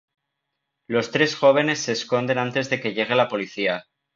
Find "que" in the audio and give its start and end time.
2.81-2.95